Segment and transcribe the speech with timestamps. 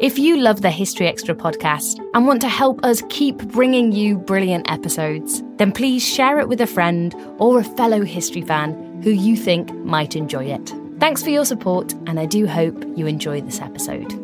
[0.00, 4.16] If you love the History Extra podcast and want to help us keep bringing you
[4.16, 9.10] brilliant episodes, then please share it with a friend or a fellow history fan who
[9.10, 10.72] you think might enjoy it.
[11.00, 14.16] Thanks for your support, and I do hope you enjoy this episode.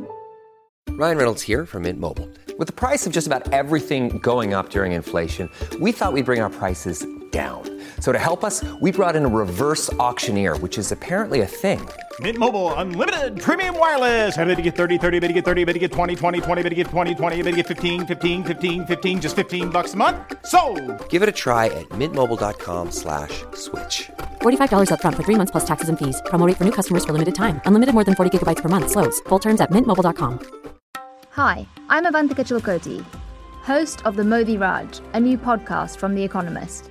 [0.90, 2.30] Ryan Reynolds here from Mint Mobile.
[2.56, 5.50] With the price of just about everything going up during inflation,
[5.80, 7.73] we thought we'd bring our prices down.
[7.98, 11.80] So to help us, we brought in a reverse auctioneer, which is apparently a thing.
[12.20, 14.38] Mint Mobile unlimited premium wireless.
[14.38, 16.62] Ready to get 30, 30, bit to get 30, bit to get 20, 20, 20,
[16.62, 19.94] bit to get 20, 20, bit to get 15, 15, 15, 15 just 15 bucks
[19.94, 20.16] a month.
[20.46, 20.60] So,
[21.08, 23.34] Give it a try at mintmobile.com/switch.
[23.54, 24.10] slash
[24.42, 26.22] $45 up front for 3 months plus taxes and fees.
[26.26, 27.60] Promo rate for new customers for limited time.
[27.66, 29.18] Unlimited more than 40 gigabytes per month slows.
[29.28, 30.38] Full terms at mintmobile.com.
[31.32, 33.04] Hi, I'm Avantika Chilkoti,
[33.64, 36.90] host of The Modi Raj, a new podcast from The Economist.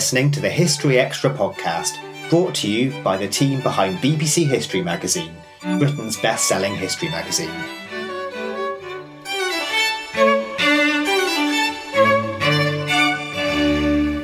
[0.00, 1.98] Listening to the History Extra podcast,
[2.30, 7.50] brought to you by the team behind BBC History Magazine, Britain's best selling history magazine.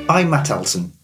[0.09, 0.95] I'm Matt Elton.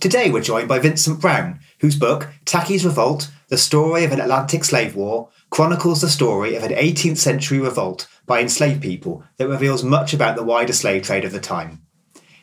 [0.00, 4.64] Today we're joined by Vincent Brown, whose book, Tacky's Revolt The Story of an Atlantic
[4.64, 9.84] Slave War, chronicles the story of an 18th century revolt by enslaved people that reveals
[9.84, 11.82] much about the wider slave trade of the time.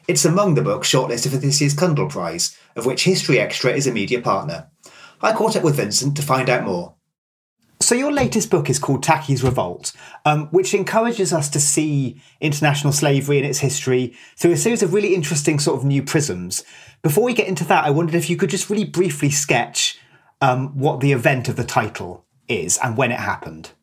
[0.10, 3.86] It's among the books shortlisted for this year's Cundill Prize, of which History Extra is
[3.86, 4.72] a media partner.
[5.22, 6.96] I caught up with Vincent to find out more.
[7.80, 9.92] So, your latest book is called Tacky's Revolt,
[10.26, 14.95] um, which encourages us to see international slavery and its history through a series of
[14.95, 16.64] really interesting sort of new prisms.
[17.04, 20.00] Before we get into that, I wondered if you could just really briefly sketch
[20.42, 23.73] um, what the event of the title is and when it happened.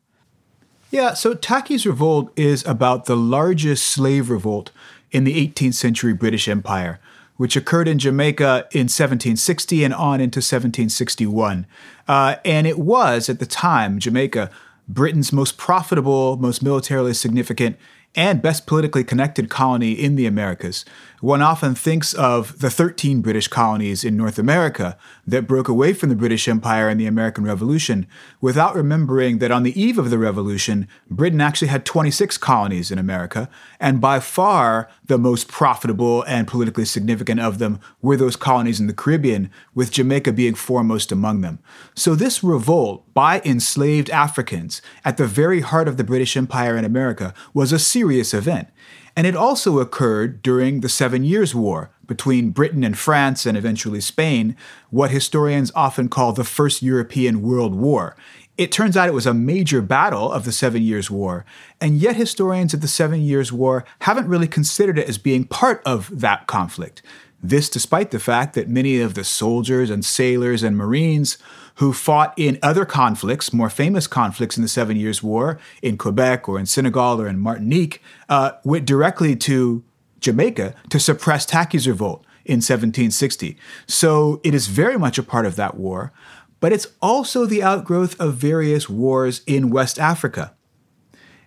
[0.89, 4.71] Yeah, so Tacky's Revolt is about the largest slave revolt
[5.11, 6.99] in the 18th century British Empire,
[7.37, 11.65] which occurred in Jamaica in 1760 and on into 1761.
[12.07, 14.49] Uh, and it was, at the time, Jamaica,
[14.87, 17.77] Britain's most profitable, most militarily significant,
[18.15, 20.85] and best politically connected colony in the Americas.
[21.19, 26.09] One often thinks of the 13 British colonies in North America that broke away from
[26.09, 28.05] the British Empire and the American Revolution
[28.39, 32.99] without remembering that on the eve of the Revolution, Britain actually had 26 colonies in
[32.99, 38.79] America, and by far the most profitable and politically significant of them were those colonies
[38.79, 41.57] in the Caribbean, with Jamaica being foremost among them.
[41.95, 46.85] So this revolt by enslaved Africans at the very heart of the British Empire in
[46.85, 48.67] America was a serious event.
[49.15, 54.01] And it also occurred during the Seven Years' War between Britain and France and eventually
[54.01, 54.55] Spain,
[54.91, 58.15] what historians often call the First European World War.
[58.55, 61.43] It turns out it was a major battle of the Seven Years' War,
[61.81, 65.81] and yet historians of the Seven Years' War haven't really considered it as being part
[65.83, 67.01] of that conflict.
[67.41, 71.37] This despite the fact that many of the soldiers and sailors and Marines
[71.75, 76.49] who fought in other conflicts, more famous conflicts in the Seven Years' War, in Quebec
[76.49, 79.83] or in Senegal or in Martinique, uh, went directly to
[80.19, 83.57] Jamaica to suppress Tacky's revolt in 1760.
[83.85, 86.11] So it is very much a part of that war,
[86.59, 90.55] but it's also the outgrowth of various wars in West Africa.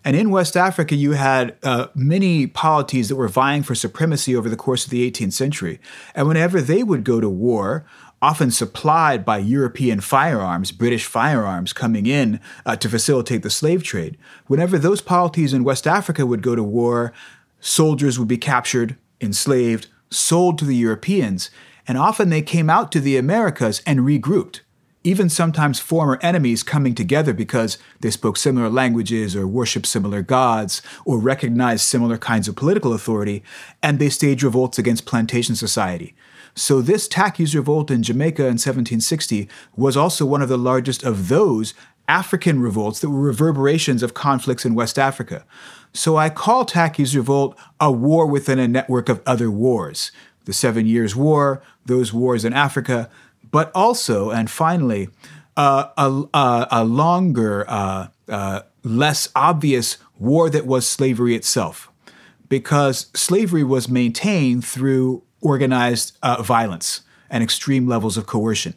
[0.04, 4.48] And in West Africa, you had uh, many polities that were vying for supremacy over
[4.48, 5.78] the course of the 18th century.
[6.14, 7.84] And whenever they would go to war,
[8.22, 14.16] often supplied by European firearms, British firearms coming in uh, to facilitate the slave trade.
[14.46, 17.12] Whenever those polities in West Africa would go to war,
[17.60, 21.50] soldiers would be captured, enslaved, sold to the Europeans,
[21.86, 24.60] and often they came out to the Americas and regrouped.
[25.02, 30.82] Even sometimes former enemies coming together because they spoke similar languages or worshiped similar gods
[31.06, 33.42] or recognized similar kinds of political authority,
[33.82, 36.14] and they staged revolts against plantation society.
[36.54, 41.28] So this Tacky's revolt in Jamaica in 1760 was also one of the largest of
[41.28, 41.72] those
[42.06, 45.46] African revolts that were reverberations of conflicts in West Africa.
[45.92, 50.10] So I call Tacky's revolt a war within a network of other wars.
[50.44, 53.08] The Seven Years' War, those wars in Africa,
[53.50, 55.08] but also, and finally,
[55.56, 61.90] uh, a, a, a, longer, uh, uh, less obvious war that was slavery itself.
[62.48, 68.74] Because slavery was maintained through organized uh, violence and extreme levels of coercion.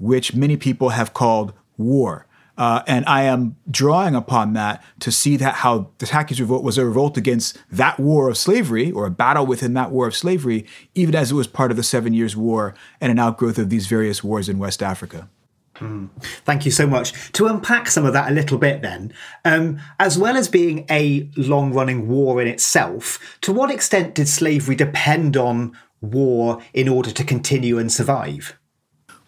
[0.00, 2.26] which many people have called war.
[2.60, 6.76] Uh, and I am drawing upon that to see that how the Tacky's revolt was
[6.76, 10.66] a revolt against that war of slavery or a battle within that war of slavery,
[10.94, 13.86] even as it was part of the Seven Years' War and an outgrowth of these
[13.86, 15.30] various wars in West Africa.
[15.76, 16.10] Mm.
[16.44, 17.32] Thank you so much.
[17.32, 19.14] To unpack some of that a little bit, then,
[19.46, 24.28] um, as well as being a long running war in itself, to what extent did
[24.28, 28.59] slavery depend on war in order to continue and survive?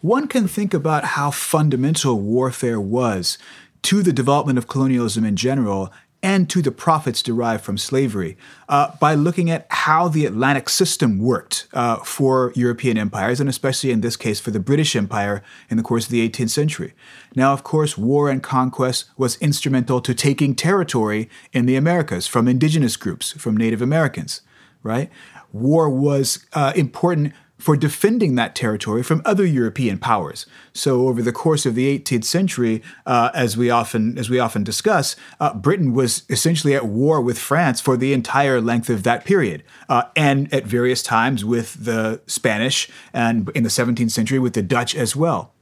[0.03, 3.37] One can think about how fundamental warfare was
[3.83, 8.97] to the development of colonialism in general and to the profits derived from slavery uh,
[8.99, 14.01] by looking at how the Atlantic system worked uh, for European empires, and especially in
[14.01, 16.93] this case for the British Empire in the course of the 18th century.
[17.33, 22.49] Now, of course, war and conquest was instrumental to taking territory in the Americas from
[22.49, 24.41] indigenous groups, from Native Americans,
[24.81, 25.09] right?
[25.53, 27.31] War was uh, important
[27.63, 30.45] for defending that territory from other European powers.
[30.73, 34.65] So, over the course of the 18th century, uh, as we often as we often
[34.65, 39.23] discuss, uh, Britain was essentially at war with France for the entire length of that
[39.23, 44.55] period, uh, and at various times with the Spanish, and in the 17th century with
[44.55, 45.53] the Dutch as well.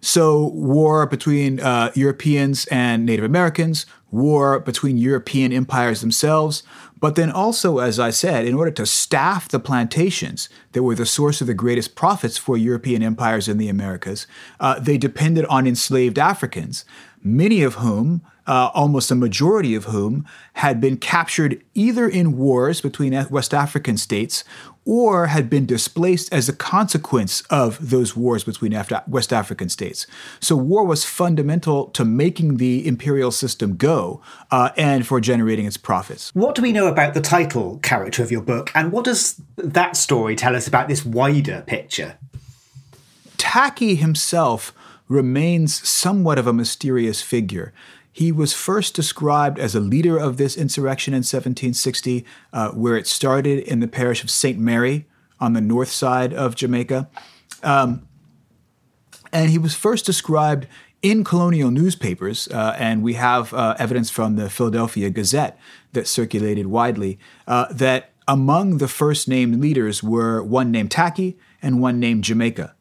[0.00, 6.62] So, war between uh, Europeans and Native Americans, war between European empires themselves,
[7.04, 11.04] but then also, as I said, in order to staff the plantations that were the
[11.04, 14.26] source of the greatest profits for European empires in the Americas,
[14.58, 16.86] uh, they depended on enslaved Africans,
[17.22, 22.80] many of whom uh, almost a majority of whom had been captured either in wars
[22.80, 24.44] between West African states
[24.84, 30.06] or had been displaced as a consequence of those wars between West African states.
[30.40, 34.20] So, war was fundamental to making the imperial system go
[34.50, 36.34] uh, and for generating its profits.
[36.34, 39.96] What do we know about the title character of your book, and what does that
[39.96, 42.18] story tell us about this wider picture?
[43.38, 44.74] Tacky himself
[45.08, 47.72] remains somewhat of a mysterious figure.
[48.14, 53.08] He was first described as a leader of this insurrection in 1760, uh, where it
[53.08, 54.56] started in the parish of St.
[54.56, 55.06] Mary
[55.40, 57.08] on the north side of Jamaica.
[57.64, 58.06] Um,
[59.32, 60.68] and he was first described
[61.02, 65.58] in colonial newspapers, uh, and we have uh, evidence from the Philadelphia Gazette
[65.92, 67.18] that circulated widely
[67.48, 72.76] uh, that among the first named leaders were one named Tacky and one named Jamaica.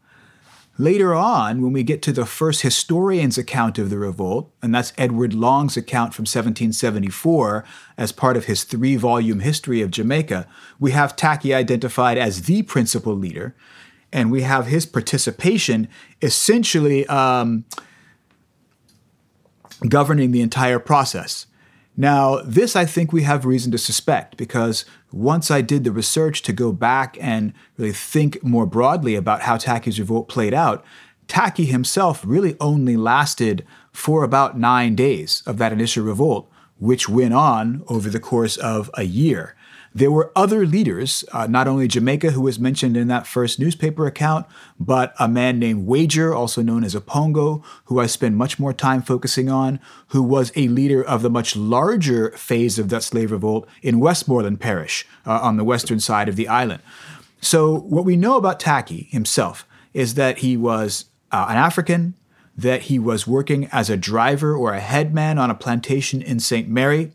[0.80, 4.92] Later on, when we get to the first historian's account of the revolt, and that's
[4.98, 7.64] Edward Long's account from 1774
[7.96, 10.48] as part of his three volume history of Jamaica,
[10.80, 13.56] we have Tacky identified as the principal leader,
[14.12, 15.88] and we have his participation
[16.24, 17.66] essentially um,
[19.88, 21.46] governing the entire process.
[21.96, 26.42] Now, this I think we have reason to suspect because once I did the research
[26.44, 30.84] to go back and really think more broadly about how Tacky's revolt played out,
[31.28, 36.50] Tacky himself really only lasted for about nine days of that initial revolt,
[36.80, 39.56] which went on over the course of a year.
[39.96, 44.08] There were other leaders, uh, not only Jamaica, who was mentioned in that first newspaper
[44.08, 44.48] account,
[44.80, 49.04] but a man named Wager, also known as Apongo, who I spend much more time
[49.04, 53.68] focusing on, who was a leader of the much larger phase of that slave revolt
[53.84, 56.82] in Westmoreland Parish uh, on the western side of the island.
[57.40, 62.16] So, what we know about Tacky himself is that he was uh, an African,
[62.58, 66.68] that he was working as a driver or a headman on a plantation in St.
[66.68, 67.12] Mary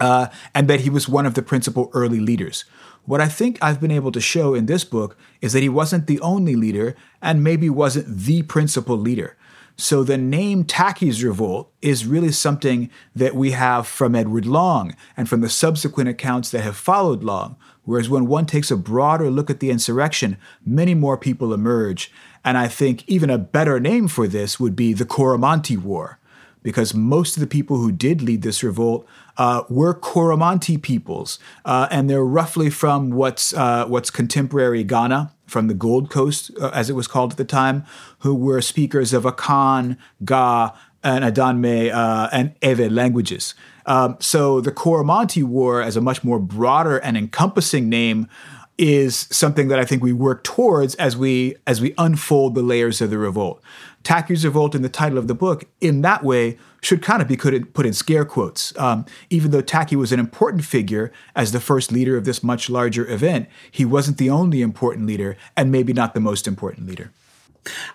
[0.00, 2.64] uh, and that he was one of the principal early leaders.
[3.04, 6.06] What I think I've been able to show in this book is that he wasn't
[6.06, 9.36] the only leader and maybe wasn't the principal leader.
[9.78, 15.28] So the name Tacky's Revolt is really something that we have from Edward Long and
[15.28, 17.56] from the subsequent accounts that have followed Long.
[17.84, 22.10] Whereas when one takes a broader look at the insurrection, many more people emerge.
[22.42, 26.18] And I think even a better name for this would be the Coromantee War,
[26.66, 29.06] because most of the people who did lead this revolt
[29.36, 35.68] uh, were Coromantee peoples, uh, and they're roughly from what's uh, what's contemporary Ghana, from
[35.68, 37.84] the Gold Coast, uh, as it was called at the time,
[38.18, 40.72] who were speakers of Akan, Ga,
[41.04, 43.54] and Adangme uh, and Ewe languages.
[43.86, 48.28] Um, so the Coromantee War, as a much more broader and encompassing name,
[48.76, 53.00] is something that I think we work towards as we as we unfold the layers
[53.00, 53.62] of the revolt.
[54.06, 57.36] Tacky's revolt in the title of the book, in that way, should kind of be
[57.36, 58.72] put in scare quotes.
[58.78, 62.70] Um, even though Tacky was an important figure as the first leader of this much
[62.70, 67.10] larger event, he wasn't the only important leader, and maybe not the most important leader.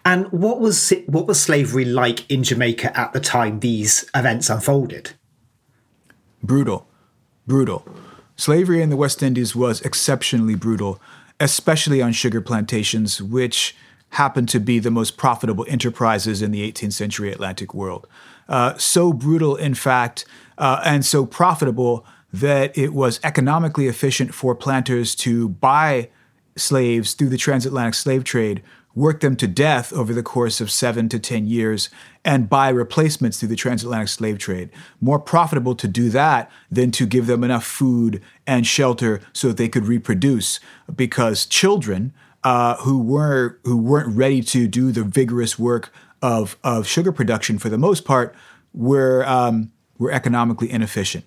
[0.04, 5.14] And what was what was slavery like in Jamaica at the time these events unfolded?
[6.44, 6.90] Brutal,
[7.48, 7.88] brutal.
[8.36, 11.00] Slavery in the West Indies was exceptionally brutal,
[11.40, 13.78] especially on sugar plantations, which
[14.12, 18.08] happened to be the most profitable enterprises in the 18th century Atlantic world.
[18.48, 20.26] Uh, so brutal, in fact,
[20.58, 26.10] uh, and so profitable that it was economically efficient for planters to buy
[26.58, 28.62] slaves through the transatlantic slave trade,
[28.94, 31.90] work them to death over the course of seven to 10 years,
[32.26, 34.70] and buy replacements through the transatlantic slave trade.
[35.00, 39.58] More profitable to do that than to give them enough food and shelter so that
[39.58, 40.60] they could reproduce,
[40.94, 46.88] because children uh, who were who weren't ready to do the vigorous work of of
[46.88, 48.36] sugar production for the most part
[48.74, 51.26] were um, were economically inefficient.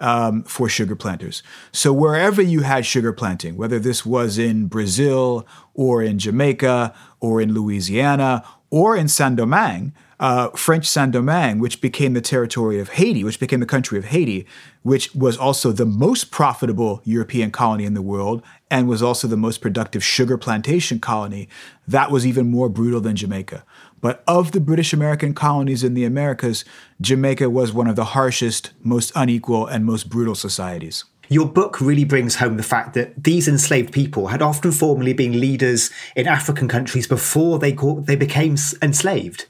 [0.00, 1.44] Um, for sugar planters.
[1.70, 7.40] So wherever you had sugar planting, whether this was in Brazil or in Jamaica or
[7.40, 9.92] in Louisiana or in Saint Domingue,
[10.22, 14.04] uh, French Saint Domingue, which became the territory of Haiti, which became the country of
[14.04, 14.46] Haiti,
[14.82, 19.36] which was also the most profitable European colony in the world and was also the
[19.36, 21.48] most productive sugar plantation colony,
[21.88, 23.64] that was even more brutal than Jamaica.
[24.00, 26.64] But of the British American colonies in the Americas,
[27.00, 31.04] Jamaica was one of the harshest, most unequal, and most brutal societies.
[31.30, 35.40] Your book really brings home the fact that these enslaved people had often formerly been
[35.40, 37.72] leaders in African countries before they,
[38.04, 39.46] they became enslaved.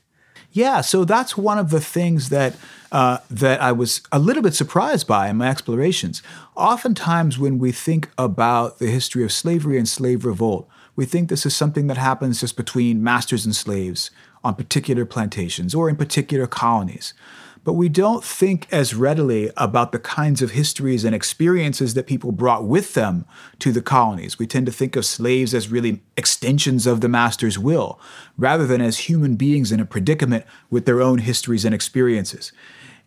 [0.52, 2.54] Yeah, so that's one of the things that
[2.92, 6.22] uh, that I was a little bit surprised by in my explorations.
[6.54, 11.46] Oftentimes, when we think about the history of slavery and slave revolt, we think this
[11.46, 14.10] is something that happens just between masters and slaves
[14.44, 17.14] on particular plantations or in particular colonies.
[17.64, 22.32] But we don't think as readily about the kinds of histories and experiences that people
[22.32, 23.24] brought with them
[23.60, 24.38] to the colonies.
[24.38, 28.00] We tend to think of slaves as really extensions of the master's will,
[28.36, 32.50] rather than as human beings in a predicament with their own histories and experiences.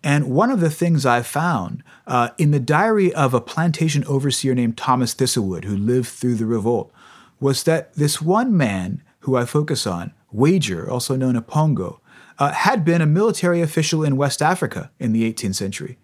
[0.01, 4.55] And one of the things I found uh, in the diary of a plantation overseer
[4.55, 6.93] named Thomas Thistlewood, who lived through the revolt,
[7.39, 11.99] was that this one man who I focus on Wager, also known as Pongo,
[12.39, 15.97] uh, had been a military official in West Africa in the 18th century.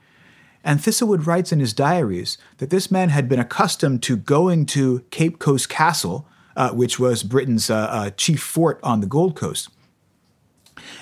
[0.64, 5.04] And Thistlewood writes in his diaries that this man had been accustomed to going to
[5.10, 9.70] Cape Coast Castle, uh, which was Britain's uh, uh chief fort on the Gold Coast,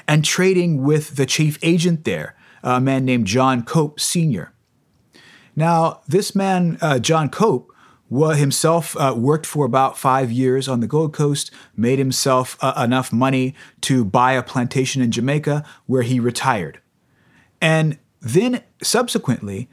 [0.08, 4.54] and trading with the chief agent there, a man named John Cope Sr.
[5.56, 7.74] Now, this man, uh, John Cope,
[8.10, 13.14] himself uh, worked for about five years on the Gold Coast, made himself uh, enough
[13.14, 16.82] money to buy a plantation in Jamaica where he retired.
[17.62, 19.70] And then subsequently,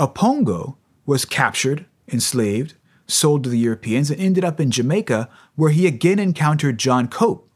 [0.00, 0.76] Apongo
[1.06, 2.74] was captured, enslaved,
[3.06, 7.48] sold to the Europeans, and ended up in Jamaica where he again encountered John Cope.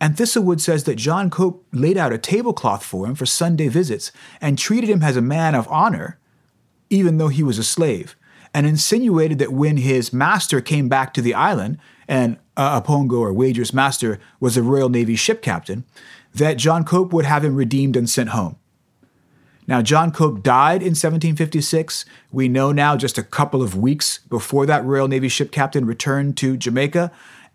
[0.00, 4.10] And Thistlewood says that John Cope laid out a tablecloth for him for Sunday visits
[4.40, 6.18] and treated him as a man of honor,
[6.90, 8.16] even though he was a slave
[8.54, 13.32] and insinuated that when his master came back to the island, and uh, Apongo or
[13.32, 15.84] Wager's master was a Royal Navy ship captain,
[16.32, 18.56] that John Cope would have him redeemed and sent home.
[19.66, 22.04] Now, John Cope died in 1756.
[22.30, 26.36] We know now just a couple of weeks before that Royal Navy ship captain returned
[26.38, 27.10] to Jamaica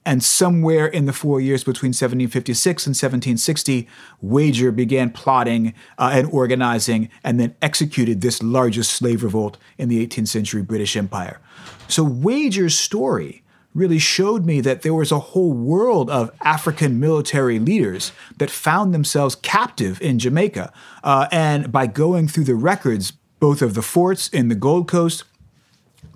[0.10, 3.88] and somewhere in the four years between 1756 and 1760,
[4.22, 10.04] Wager began plotting uh, and organizing and then executed this largest slave revolt in the
[10.08, 11.39] 18th century British Empire.
[11.88, 13.44] So Wager's story
[13.75, 18.96] really showed me that there was a whole world of African military leaders that found
[18.96, 20.74] themselves captive in Jamaica.
[21.04, 25.24] Uh, and by going through the records, both of the forts in the Gold Coast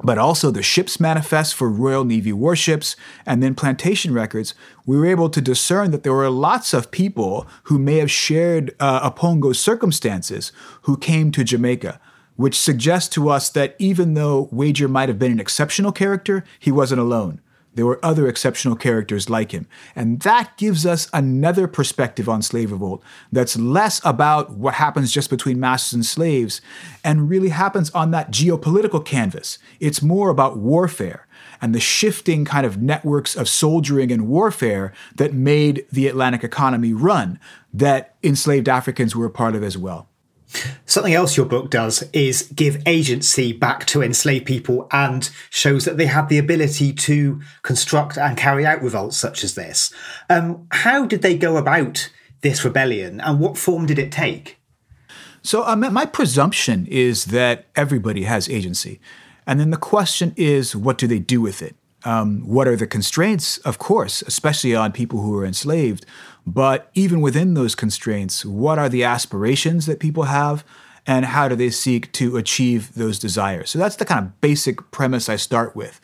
[0.04, 4.54] but also the ship's manifest for Royal Navy warships, and then plantation records,
[4.86, 8.76] we were able to discern that there were lots of people who may have shared
[8.80, 10.52] uh, Apongo's circumstances
[10.84, 12.00] who came to Jamaica,
[12.36, 16.72] which suggests to us that even though Wager might have been an exceptional character, he
[16.72, 17.40] wasn't alone.
[17.76, 19.68] There were other exceptional characters like him.
[19.96, 25.30] And that gives us another perspective on slave revolt that's less about what happens just
[25.30, 26.62] between masters and slaves
[27.04, 29.58] and really happens on that geopolitical canvas.
[29.80, 31.28] It's more about warfare
[31.62, 36.94] and the shifting kind of networks of soldiering and warfare that made the Atlantic economy
[36.94, 37.40] run
[37.74, 40.08] that enslaved Africans were a part of as well.
[40.86, 45.98] Something else your book does is give agency back to enslaved people and shows that
[45.98, 49.94] they have the ability to construct and carry out revolts such as this.
[50.30, 54.60] Um, how did they go about this rebellion and what form did it take?
[55.42, 59.02] So, um, my presumption is that everybody has agency.
[59.46, 61.76] And then the question is, what do they do with it?
[62.06, 63.58] Um, what are the constraints?
[63.60, 66.06] Of course, especially on people who are enslaved.
[66.46, 70.66] But even within those constraints, what are the aspirations that people have?
[71.06, 73.70] and how do they seek to achieve those desires.
[73.70, 76.00] So that's the kind of basic premise I start with.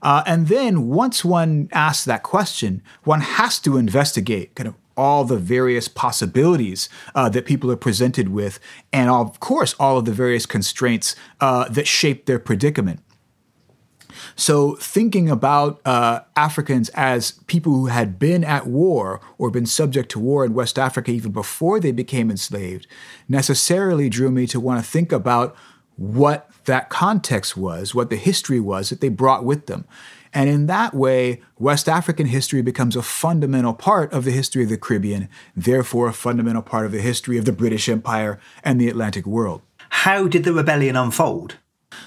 [0.00, 5.24] Uh, and then once one asks that question, one has to investigate kind of all
[5.24, 8.58] the various possibilities uh, that people are presented with,
[8.92, 13.00] and of course, all of the various constraints uh, that shape their predicament.
[14.38, 20.12] So, thinking about uh, Africans as people who had been at war or been subject
[20.12, 22.86] to war in West Africa even before they became enslaved
[23.28, 25.56] necessarily drew me to want to think about
[25.96, 29.84] what that context was, what the history was that they brought with them.
[30.32, 34.68] And in that way, West African history becomes a fundamental part of the history of
[34.68, 38.88] the Caribbean, therefore, a fundamental part of the history of the British Empire and the
[38.88, 39.62] Atlantic world.
[39.88, 41.56] How did the rebellion unfold?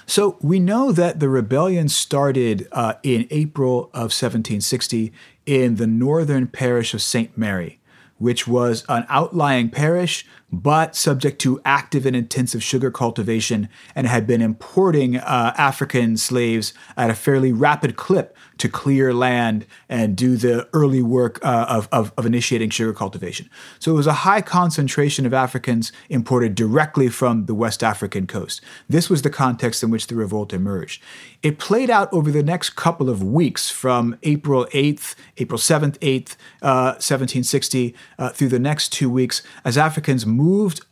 [0.06, 5.12] So we know that the rebellion started uh, in April of 1760
[5.46, 7.36] in the northern parish of St.
[7.36, 7.80] Mary,
[8.18, 14.26] which was an outlying parish but subject to active and intensive sugar cultivation and had
[14.26, 20.36] been importing uh, African slaves at a fairly rapid clip to clear land and do
[20.36, 23.48] the early work uh, of, of, of, initiating sugar cultivation.
[23.78, 28.60] So it was a high concentration of Africans imported directly from the West African coast.
[28.88, 31.02] This was the context in which the revolt emerged.
[31.42, 36.36] It played out over the next couple of weeks from April 8th, April 7th, 8th,
[36.60, 40.41] uh, 1760, uh, through the next two weeks as Africans moved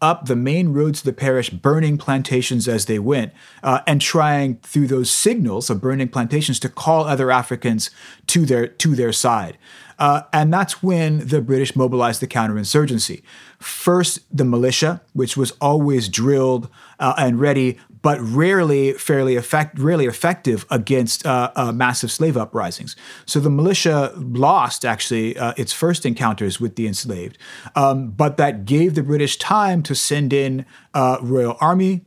[0.00, 4.56] up the main roads of the parish, burning plantations as they went, uh, and trying
[4.62, 7.90] through those signals of burning plantations to call other Africans Africans
[8.26, 9.58] to their to their side.
[9.98, 13.22] Uh, and that's when the British mobilized the counterinsurgency.
[13.58, 20.06] First, the militia, which was always drilled uh, and ready, but rarely fairly effect, rarely
[20.06, 22.96] effective against uh, uh massive slave uprisings.
[23.26, 27.38] So the militia lost actually uh, its first encounters with the enslaved,
[27.74, 32.02] um, but that gave the British time to send in uh, Royal Army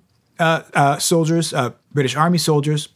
[0.99, 1.53] soldiers,
[1.93, 2.89] British Army soldiers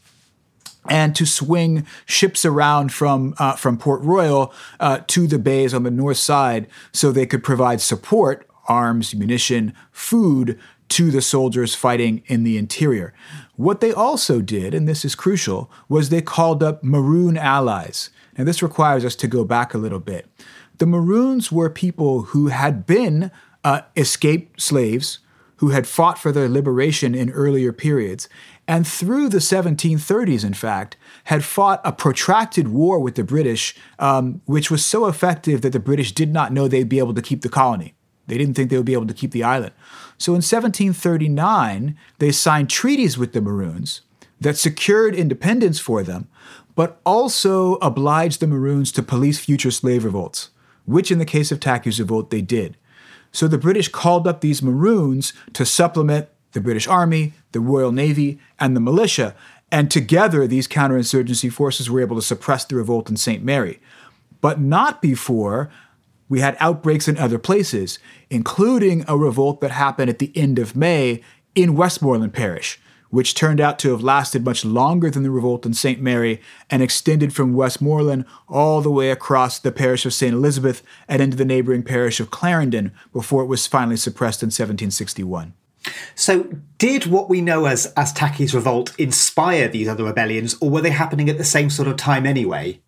[0.90, 5.84] and to swing ships around from uh, from Port Royal uh, to the bays on
[5.84, 12.24] the north side, so they could provide support, arms, munition, food to the soldiers fighting
[12.28, 13.14] in the interior.
[13.56, 18.10] What they also did, and this is crucial, was they called up Maroon allies.
[18.38, 20.28] Now, this requires us to go back a little bit.
[20.78, 23.32] The Maroons were people who had been
[23.64, 25.20] uh, escaped slaves
[25.58, 28.30] who had fought for their liberation in earlier periods
[28.68, 34.42] and through the 1730s, in fact, had fought a protracted war with the British, um,
[34.46, 37.42] which was so effective that the British did not know they'd be able to keep
[37.42, 37.94] the colony.
[38.28, 39.74] They didn't think they would be able to keep the island.
[40.18, 44.02] So in 1739, they signed treaties with the Maroons
[44.40, 46.28] that secured independence for them,
[46.76, 50.50] but also obliged the Maroons to police future slave revolts,
[50.86, 52.78] which in the case of Tacky's revolt, they did.
[53.32, 58.40] So the British called up these Maroons to supplement the British Army, the Royal Navy,
[58.60, 59.36] and the militia.
[59.72, 63.44] And together, these counterinsurgency forces were able to suppress the revolt in St.
[63.44, 63.80] Mary.
[64.40, 65.70] But not before
[66.30, 70.76] we had outbreaks in other places, including a revolt that happened at the end of
[70.76, 71.22] May
[71.56, 75.74] in Westmoreland Parish, which turned out to have lasted much longer than the revolt in
[75.74, 76.02] St.
[76.02, 80.34] Mary and extended from Westmoreland all the way across the parish of St.
[80.34, 85.54] Elizabeth and into the neighboring parish of Clarendon before it was finally suppressed in 1761.
[86.16, 90.82] So, did what we know as as Tacky's revolt inspire these other rebellions, or were
[90.82, 92.82] they happening at the same sort of time anyway?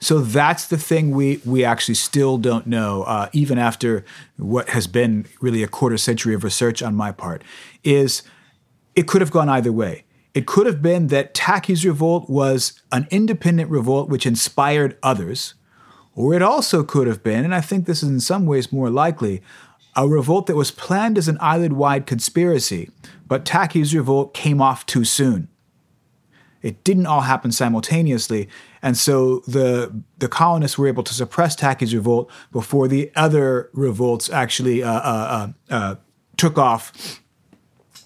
[0.00, 4.04] So that's the thing we we actually still don't know, uh, even after
[4.36, 7.42] what has been really a quarter century of research on my part.
[7.82, 8.22] Is
[8.94, 10.04] it could have gone either way.
[10.34, 15.54] It could have been that Tacky's revolt was an independent revolt which inspired others,
[16.14, 18.90] or it also could have been, and I think this is in some ways more
[18.90, 19.42] likely,
[19.96, 22.90] a revolt that was planned as an island wide conspiracy,
[23.26, 25.48] but Tacky's revolt came off too soon.
[26.62, 28.48] It didn't all happen simultaneously,
[28.82, 34.30] and so the the colonists were able to suppress Tacky's revolt before the other revolts
[34.30, 35.94] actually uh, uh, uh, uh
[36.36, 37.20] took off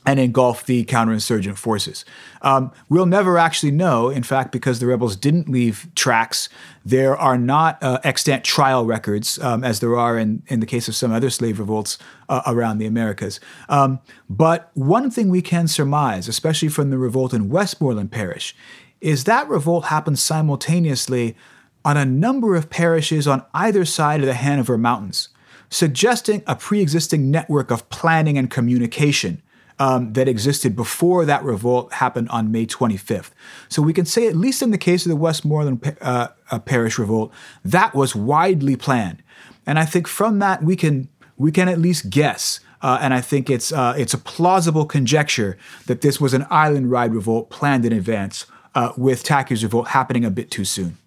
[0.05, 2.05] and engulf the counterinsurgent forces.
[2.43, 6.49] Um, we'll never actually know, in fact, because the rebels didn't leave tracks.
[6.85, 10.89] There are not uh, extant trial records, um, as there are in, in the case
[10.89, 13.39] of some other slave revolts uh, around the Americas.
[13.69, 18.57] Um, but one thing we can surmise, especially from the revolt in Westmoreland Parish,
[19.01, 21.37] is that revolt happened simultaneously
[21.85, 25.29] on a number of parishes on either side of the Hanover Mountains,
[25.69, 29.42] suggesting a pre existing network of planning and communication
[29.79, 33.31] um, that existed before that revolt happened on May 25th.
[33.69, 36.99] So we can say, at least in the case of the Westmoreland uh, uh, Parish
[36.99, 37.33] revolt,
[37.65, 39.23] that was widely planned.
[39.67, 43.21] And I think from that we can we can at least guess Uh, and I
[43.21, 45.57] think it's uh, it's a plausible conjecture
[45.87, 50.25] that this was an island ride revolt planned in advance, uh, with Tacky's revolt happening
[50.25, 50.99] a bit too soon.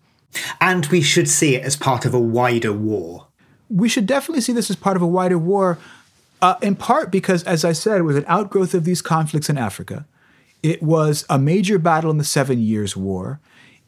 [0.60, 3.28] And we should see it as part of a wider war.
[3.69, 5.78] We should definitely see this as part of a wider war,
[6.41, 9.58] uh, in part because, as I said, it was an outgrowth of these conflicts in
[9.58, 10.06] Africa.
[10.62, 13.39] It was a major battle in the Seven Years' War.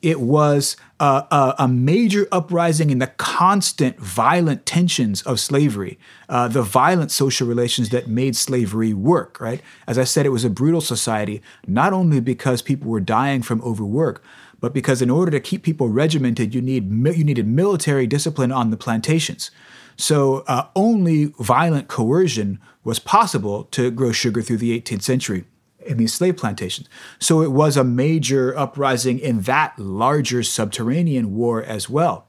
[0.03, 5.97] It was uh, a, a, major uprising in the constant violent tensions of slavery,
[6.29, 9.59] uh, the violent social relations that made slavery work, right?
[9.87, 13.59] As I said, it was a brutal society, not only because people were dying from
[13.63, 14.23] overwork,
[14.59, 18.69] but because in order to keep people regimented, you, need, you needed military discipline on
[18.69, 19.49] the plantations.
[19.97, 25.45] So uh, only violent coercion was possible to grow sugar through the 18th century
[25.85, 26.87] in these slave plantations.
[27.19, 32.27] So it was a major uprising in that larger subterranean war as well.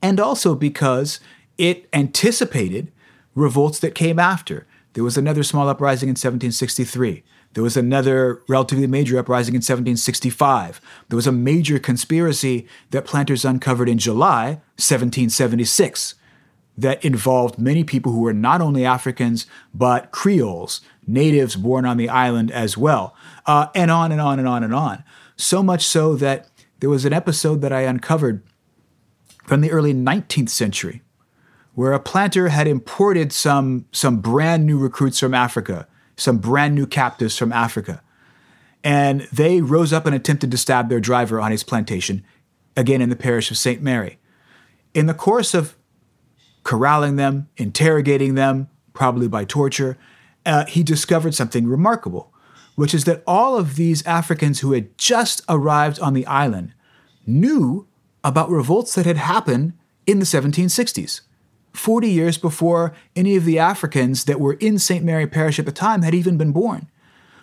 [0.00, 1.20] And also because
[1.58, 2.90] it anticipated
[3.34, 4.66] revolts that came after.
[4.94, 7.22] There was another small uprising in 1763.
[7.54, 10.80] There was another relatively major uprising in 1765.
[11.08, 16.14] There was a major conspiracy that planters uncovered in July 1776
[16.76, 22.08] that involved many people who were not only Africans, but Creoles, natives born on the
[22.08, 23.14] island as well,
[23.46, 25.04] uh, and on and on and on and on.
[25.36, 26.48] So much so that
[26.80, 28.42] there was an episode that I uncovered
[29.44, 31.02] from the early 19th century
[31.74, 36.86] where a planter had imported some, some brand new recruits from Africa, some brand new
[36.86, 38.02] captives from Africa.
[38.84, 42.24] And they rose up and attempted to stab their driver on his plantation,
[42.76, 43.80] again in the parish of St.
[43.80, 44.18] Mary.
[44.92, 45.76] In the course of
[46.64, 49.98] corralling them, interrogating them, probably by torture,
[50.44, 52.32] uh, he discovered something remarkable,
[52.74, 56.74] which is that all of these Africans who had just arrived on the island
[57.26, 57.86] knew
[58.24, 59.72] about revolts that had happened
[60.06, 61.20] in the 1760s,
[61.72, 65.04] 40 years before any of the Africans that were in St.
[65.04, 66.88] Mary Parish at the time had even been born.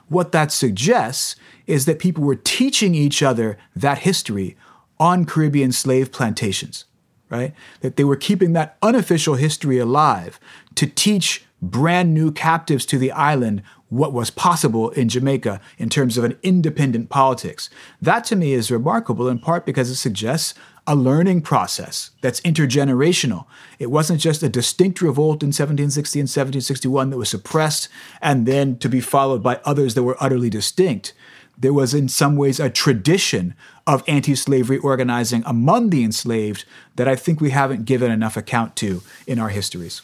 [0.08, 1.36] What that suggests
[1.67, 4.58] is that people were teaching each other that history
[4.99, 6.86] on Caribbean slave plantations
[7.30, 7.54] right?
[7.82, 10.39] That they were keeping that unofficial history alive
[10.76, 16.18] to teach brand new captives to the island what was possible in Jamaica in terms
[16.18, 17.70] of an independent politics.
[18.02, 20.54] That to me is remarkable in part because it suggests
[20.86, 23.46] a learning process that's intergenerational.
[23.78, 27.89] It wasn't just a distinct revolt in 1760 and 1761 that was suppressed
[28.22, 31.13] and then to be followed by others that were utterly distinct
[31.60, 33.54] there was in some ways a tradition
[33.86, 38.76] of anti slavery organizing among the enslaved that I think we haven't given enough account
[38.78, 40.02] to in our histories.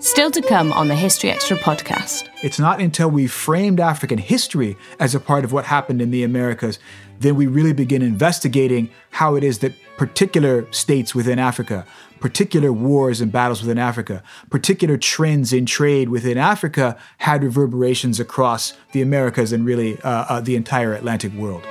[0.00, 2.28] Still to come on the History Extra podcast.
[2.42, 6.24] It's not until we framed African history as a part of what happened in the
[6.24, 6.78] Americas
[7.20, 11.86] then we really begin investigating how it is that particular states within Africa
[12.20, 18.74] particular wars and battles within Africa, particular trends in trade within Africa had reverberations across
[18.92, 21.62] the Americas and really uh, uh, the entire Atlantic world.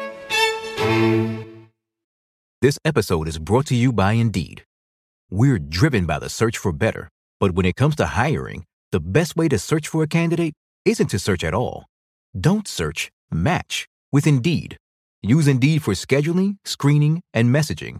[2.62, 4.64] This episode is brought to you by Indeed.
[5.32, 9.36] We're driven by the search for better, but when it comes to hiring, the best
[9.36, 10.54] way to search for a candidate
[10.86, 11.86] isn't to search at all.
[12.40, 14.78] Don't search, match with Indeed.
[15.22, 18.00] Use Indeed for scheduling, screening, and messaging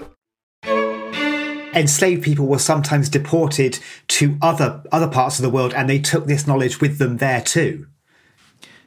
[1.73, 6.25] enslaved people were sometimes deported to other other parts of the world and they took
[6.25, 7.87] this knowledge with them there too.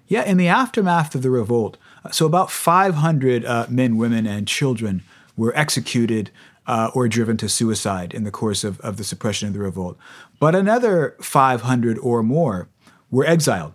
[0.06, 1.78] Yeah, in the aftermath of the revolt,
[2.12, 5.02] so about 500 uh, men, women, and children
[5.36, 6.30] were executed
[6.66, 9.96] uh, or driven to suicide in the course of, of the suppression of the revolt.
[10.38, 12.68] But another 500 or more
[13.10, 13.72] were exiled,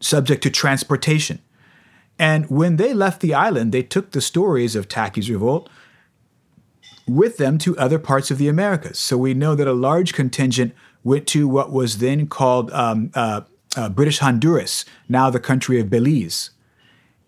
[0.00, 1.40] subject to transportation.
[2.18, 5.68] And when they left the island, they took the stories of Tacky's revolt
[7.06, 8.98] with them to other parts of the Americas.
[8.98, 13.42] So we know that a large contingent went to what was then called um, uh,
[13.76, 16.50] uh, British Honduras, now the country of Belize.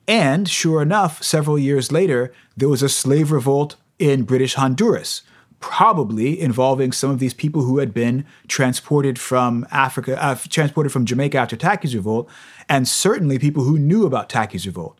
[0.08, 5.22] And sure enough, several years later, there was a slave revolt in British Honduras,
[5.58, 11.06] probably involving some of these people who had been transported from Africa, uh, transported from
[11.06, 12.28] Jamaica after Tacky's revolt,
[12.68, 14.98] and certainly people who knew about Tacky's revolt.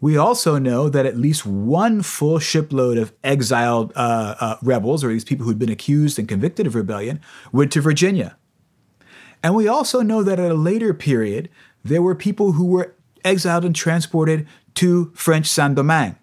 [0.00, 5.08] We also know that at least one full shipload of exiled uh, uh, rebels, or
[5.08, 8.36] these people who'd been accused and convicted of rebellion, went to Virginia.
[9.42, 11.48] And we also know that at a later period,
[11.84, 16.16] there were people who were exiled and transported to French Saint Domingue.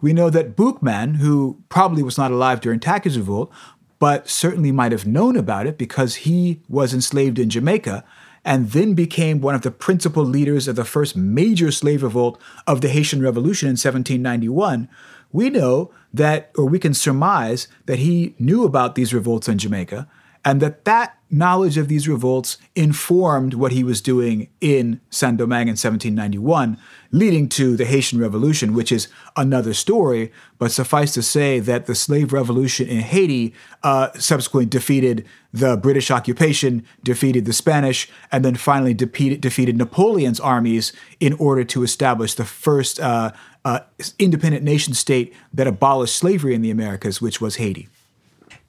[0.00, 3.52] We know that Boukman, who probably was not alive during Tacky's revolt,
[3.98, 8.04] but certainly might have known about it because he was enslaved in Jamaica
[8.46, 12.80] and then became one of the principal leaders of the first major slave revolt of
[12.80, 14.88] the Haitian Revolution in 1791,
[15.32, 20.08] we know that, or we can surmise, that he knew about these revolts in Jamaica
[20.46, 25.66] and that that knowledge of these revolts informed what he was doing in Saint Domingue
[25.66, 26.78] in 1791,
[27.10, 30.30] leading to the Haitian Revolution, which is another story.
[30.56, 36.12] But suffice to say that the slave revolution in Haiti uh, subsequently defeated the British
[36.12, 42.34] occupation, defeated the Spanish, and then finally defeated, defeated Napoleon's armies in order to establish
[42.34, 43.32] the first uh,
[43.64, 43.80] uh,
[44.20, 47.88] independent nation state that abolished slavery in the Americas, which was Haiti.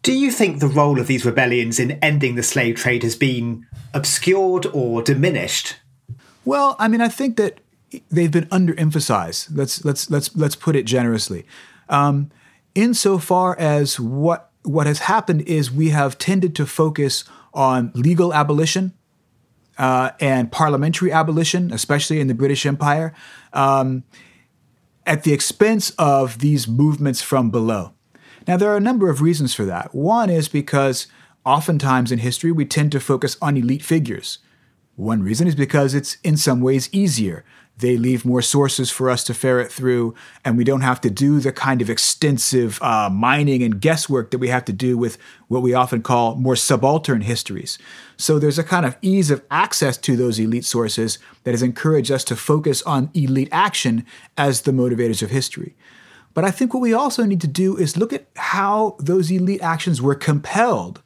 [0.07, 3.67] Do you think the role of these rebellions in ending the slave trade has been
[3.93, 5.75] obscured or diminished?
[6.45, 7.59] Well, I mean, I think that
[8.09, 9.49] they've been underemphasized.
[9.51, 11.45] Let's let's let's let's put it generously.
[11.89, 12.31] Um,
[12.73, 18.93] insofar as what what has happened is we have tended to focus on legal abolition
[19.77, 23.13] uh, and parliamentary abolition, especially in the British Empire,
[23.51, 24.05] um,
[25.05, 27.91] at the expense of these movements from below.
[28.47, 29.93] Now, there are a number of reasons for that.
[29.93, 31.07] One is because
[31.45, 34.39] oftentimes in history we tend to focus on elite figures.
[34.95, 37.43] One reason is because it's in some ways easier.
[37.79, 41.39] They leave more sources for us to ferret through, and we don't have to do
[41.39, 45.61] the kind of extensive uh, mining and guesswork that we have to do with what
[45.61, 47.77] we often call more subaltern histories.
[48.15, 52.11] So there's a kind of ease of access to those elite sources that has encouraged
[52.11, 54.07] us to focus on elite action
[54.37, 55.75] as the motivators of history.
[56.37, 59.63] But I think what we also need to do is look at how those elite
[59.63, 61.01] actions were compelled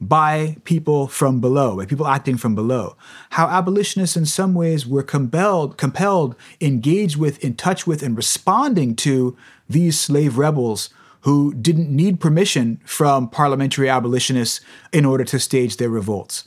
[0.00, 2.96] by people from below, by people acting from below.
[3.30, 8.94] How abolitionists in some ways were compelled, compelled, engaged with, in touch with, and responding
[8.94, 9.36] to
[9.68, 10.90] these slave rebels
[11.22, 14.60] who didn't need permission from parliamentary abolitionists
[14.92, 16.44] in order to stage their revolts.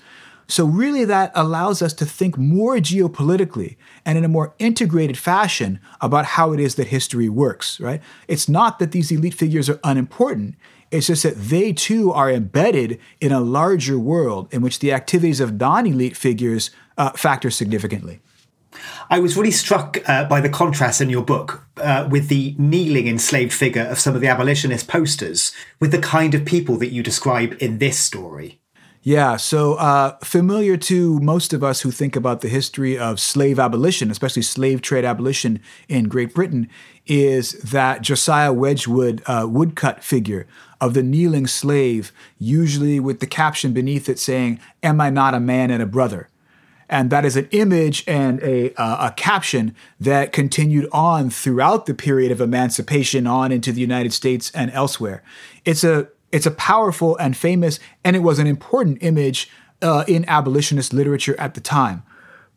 [0.48, 5.80] So, really, that allows us to think more geopolitically and in a more integrated fashion
[6.00, 8.02] about how it is that history works, right?
[8.28, 10.56] It's not that these elite figures are unimportant.
[10.90, 15.40] It's just that they too are embedded in a larger world in which the activities
[15.40, 18.20] of non elite figures uh, factor significantly.
[19.10, 23.08] I was really struck uh, by the contrast in your book uh, with the kneeling
[23.08, 27.04] enslaved figure of some of the abolitionist posters with the kind of people that you
[27.04, 28.61] describe in this story.
[29.04, 33.58] Yeah, so uh, familiar to most of us who think about the history of slave
[33.58, 36.70] abolition, especially slave trade abolition in Great Britain,
[37.08, 40.46] is that Josiah Wedgwood uh, woodcut figure
[40.80, 45.40] of the kneeling slave, usually with the caption beneath it saying, Am I not a
[45.40, 46.30] man and a brother?
[46.88, 51.96] And that is an image and a, uh, a caption that continued on throughout the
[51.96, 55.24] period of emancipation on into the United States and elsewhere.
[55.66, 59.50] It's a it's a powerful and famous, and it was an important image
[59.82, 62.04] uh, in abolitionist literature at the time.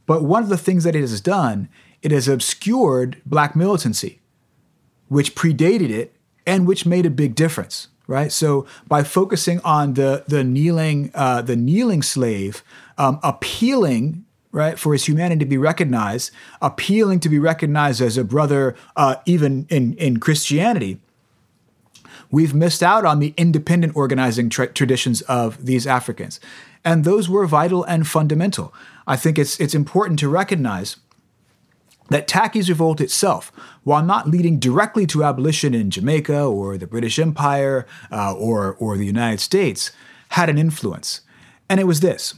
[0.06, 1.68] But one of the things that it has done,
[2.02, 4.20] it has obscured black militancy,
[5.08, 6.14] which predated it
[6.46, 7.88] and which made a big difference.
[8.06, 8.30] Right.
[8.30, 12.62] So by focusing on the the kneeling uh, the kneeling slave,
[12.98, 16.30] um, appealing right, for his humanity to be recognized,
[16.62, 21.00] appealing to be recognized as a brother, uh, even in, in Christianity,
[22.35, 26.40] we've missed out on the independent organizing tra- traditions of these Africans.
[26.85, 28.75] And those were vital and fundamental.
[29.07, 30.97] I think it's, it's important to recognize
[32.09, 33.53] that Tacky's revolt itself,
[33.85, 38.97] while not leading directly to abolition in Jamaica or the British Empire uh, or, or
[38.97, 39.92] the United States,
[40.31, 41.20] had an influence.
[41.68, 42.35] And it was this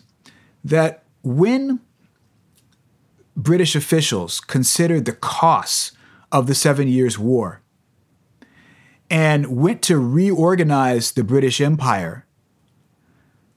[0.62, 1.80] that when
[3.34, 5.92] British officials considered the costs
[6.30, 7.62] of the Seven Years' War,
[9.10, 12.26] and went to reorganize the British Empire,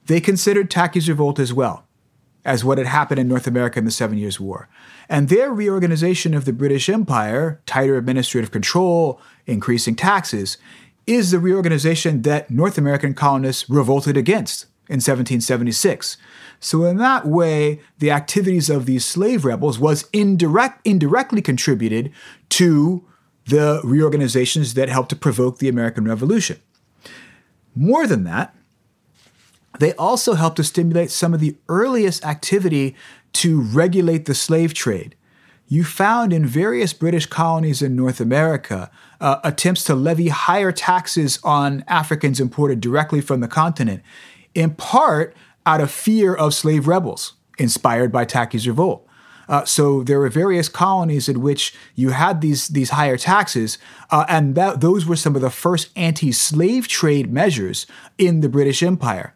[0.06, 1.86] they considered Tacky's revolt as well
[2.44, 4.68] as what had happened in North America in the Seven Years' War.
[5.08, 10.56] And their reorganization of the British Empire, tighter administrative control, increasing taxes,
[11.06, 16.16] is the reorganization that North American colonists revolted against in 1776.
[16.60, 22.12] So in that way, the activities of these slave rebels was indirect, indirectly contributed
[22.50, 23.04] to
[23.50, 26.60] the reorganizations that helped to provoke the American Revolution.
[27.74, 28.54] More than that,
[29.78, 32.96] they also helped to stimulate some of the earliest activity
[33.34, 35.14] to regulate the slave trade.
[35.68, 41.38] You found in various British colonies in North America uh, attempts to levy higher taxes
[41.44, 44.02] on Africans imported directly from the continent,
[44.54, 49.06] in part out of fear of slave rebels, inspired by Tacky's revolt.
[49.50, 53.78] Uh, so there were various colonies in which you had these these higher taxes,
[54.10, 57.86] uh, and that, those were some of the first anti-slave trade measures
[58.16, 59.34] in the British Empire.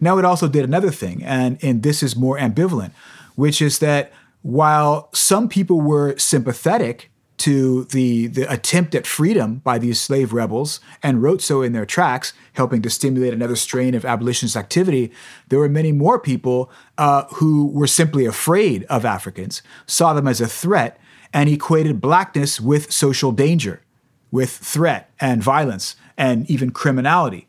[0.00, 2.92] Now it also did another thing, and and this is more ambivalent,
[3.34, 9.78] which is that while some people were sympathetic to the, the attempt at freedom by
[9.78, 14.04] these slave rebels and wrote so in their tracts, helping to stimulate another strain of
[14.04, 15.12] abolitionist activity,
[15.48, 20.40] there were many more people uh, who were simply afraid of Africans, saw them as
[20.40, 21.00] a threat,
[21.32, 23.82] and equated blackness with social danger,
[24.30, 27.46] with threat and violence and even criminality.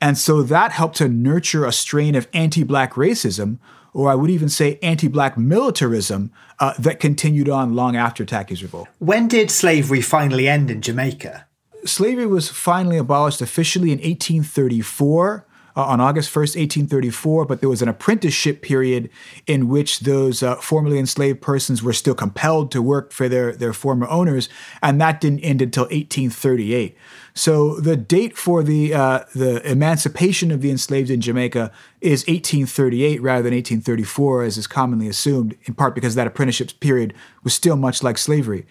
[0.00, 3.58] And so that helped to nurture a strain of anti black racism
[3.92, 8.62] or I would even say anti black militarism uh, that continued on long after Tacky's
[8.62, 8.88] revolt.
[8.98, 11.46] When did slavery finally end in Jamaica?
[11.84, 17.82] Slavery was finally abolished officially in 1834 uh, on August 1st, 1834, but there was
[17.82, 19.10] an apprenticeship period
[19.46, 23.72] in which those uh, formerly enslaved persons were still compelled to work for their, their
[23.72, 24.48] former owners,
[24.82, 26.96] and that didn't end until 1838.
[27.34, 33.22] So the date for the uh, the emancipation of the enslaved in Jamaica is 1838
[33.22, 37.76] rather than 1834, as is commonly assumed, in part because that apprenticeship period was still
[37.76, 38.66] much like slavery.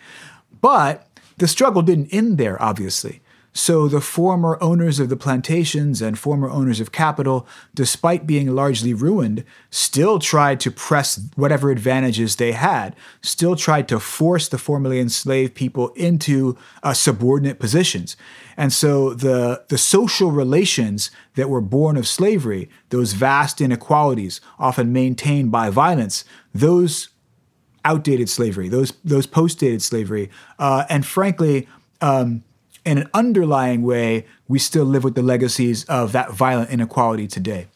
[0.61, 1.07] But
[1.37, 3.21] the struggle didn't end there, obviously.
[3.53, 8.93] So the former owners of the plantations and former owners of capital, despite being largely
[8.93, 14.99] ruined, still tried to press whatever advantages they had, still tried to force the formerly
[14.99, 18.15] enslaved people into uh, subordinate positions.
[18.55, 24.93] And so the, the social relations that were born of slavery, those vast inequalities, often
[24.93, 27.09] maintained by violence, those
[27.83, 31.67] outdated slavery, those, those post dated slavery, uh, and frankly,
[32.01, 32.43] um,
[32.89, 37.67] in an underlying way, we still live with the legacies of that violent inequality today.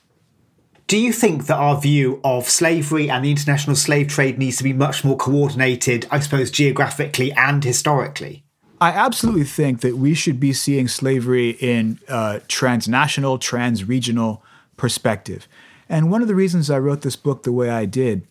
[0.88, 4.64] Do you think that our view of slavery and the international slave trade needs to
[4.64, 8.44] be much more coordinated, I suppose, geographically and historically?
[8.82, 14.42] I absolutely think that we should be seeing slavery in a transnational, transregional
[14.78, 15.48] perspective.
[15.88, 18.28] And one of the reasons I wrote this book the way I did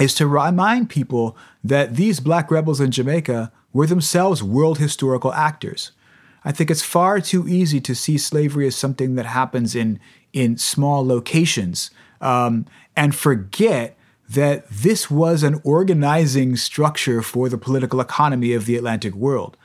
[0.00, 5.92] is to remind people that these black rebels in Jamaica were themselves world historical actors.
[6.46, 10.00] I think it's far too easy to see slavery as something that happens in,
[10.32, 11.90] in small locations
[12.22, 12.64] um,
[12.96, 13.98] and forget
[14.30, 19.58] that this was an organizing structure for the political economy of the Atlantic world.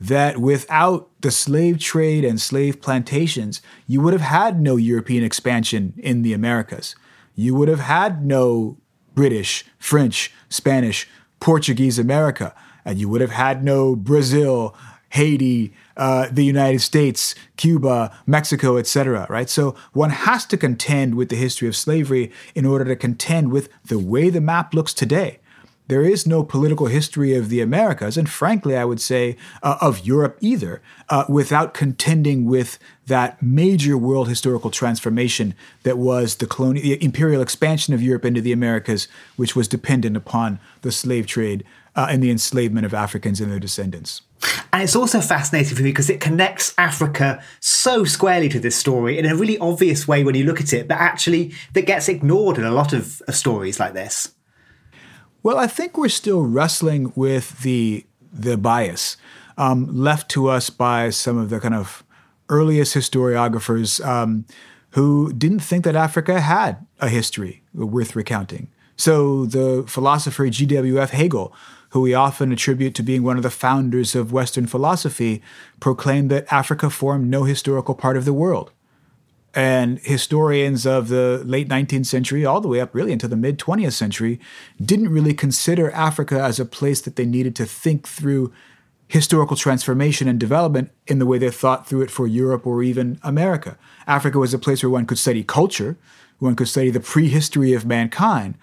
[0.00, 5.92] That without the slave trade and slave plantations, you would have had no European expansion
[5.98, 6.96] in the Americas.
[7.34, 8.78] You would have had no
[9.14, 11.06] British, French, Spanish,
[11.38, 12.54] Portuguese America
[12.88, 14.74] and you would have had no Brazil,
[15.10, 19.26] Haiti, uh, the United States, Cuba, Mexico, etc.
[19.28, 19.50] Right.
[19.50, 23.68] So one has to contend with the history of slavery in order to contend with
[23.84, 25.38] the way the map looks today.
[25.88, 30.06] There is no political history of the Americas, and frankly, I would say uh, of
[30.06, 36.82] Europe either, uh, without contending with that major world historical transformation that was the colonial,
[36.82, 41.64] the imperial expansion of Europe into the Americas, which was dependent upon the slave trade
[41.98, 44.22] uh, and the enslavement of Africans and their descendants.
[44.72, 49.18] And it's also fascinating for me because it connects Africa so squarely to this story
[49.18, 52.56] in a really obvious way when you look at it, but actually that gets ignored
[52.56, 54.32] in a lot of, of stories like this.
[55.42, 59.16] Well, I think we're still wrestling with the the bias
[59.56, 62.04] um, left to us by some of the kind of
[62.48, 64.44] earliest historiographers um,
[64.90, 68.68] who didn't think that Africa had a history worth recounting.
[68.96, 71.10] So the philosopher G.W.F.
[71.10, 71.52] Hegel
[71.90, 75.42] who we often attribute to being one of the founders of Western philosophy,
[75.80, 78.70] proclaimed that Africa formed no historical part of the world.
[79.54, 83.58] And historians of the late 19th century, all the way up really into the mid
[83.58, 84.38] 20th century,
[84.80, 88.52] didn't really consider Africa as a place that they needed to think through
[89.08, 93.18] historical transformation and development in the way they thought through it for Europe or even
[93.22, 93.78] America.
[94.06, 95.96] Africa was a place where one could study culture,
[96.38, 98.54] one could study the prehistory of mankind,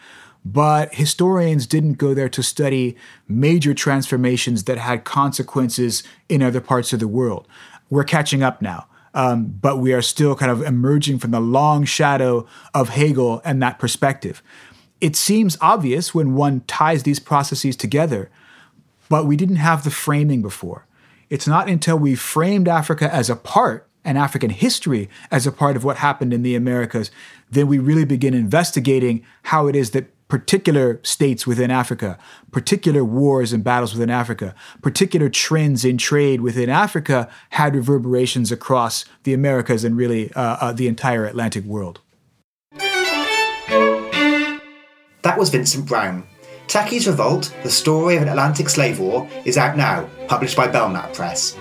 [0.45, 2.95] but historians didn't go there to study
[3.27, 7.47] major transformations that had consequences in other parts of the world.
[7.89, 8.87] We're catching up now.
[9.15, 13.61] um, but we are still kind of emerging from the long shadow of Hegel and
[13.63, 14.43] that perspective.
[14.99, 18.29] It seems obvious when one ties these processes together,
[19.09, 20.85] but we didn't have the framing before.
[21.29, 25.75] It's not until we framed Africa as a part and African history as a part
[25.75, 27.09] of what happened in the Americas,
[27.49, 32.17] then we really begin investigating how it is that particular states within Africa,
[32.51, 39.05] particular wars and battles within Africa, particular trends in trade within Africa had reverberations across
[39.23, 42.01] the Americas and really uh, uh, the entire Atlantic world.
[45.21, 46.27] That was Vincent Brown.
[46.67, 51.13] Tacky's Revolt, the story of an Atlantic slave war, is out now, published by Belknap
[51.13, 51.55] Press.